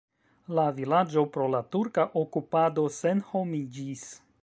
[0.59, 4.09] La vilaĝo pro la turka okupado senhomiĝis.